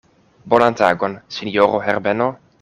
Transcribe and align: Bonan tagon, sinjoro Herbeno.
Bonan 0.53 0.77
tagon, 0.79 1.19
sinjoro 1.37 1.85
Herbeno. 1.89 2.33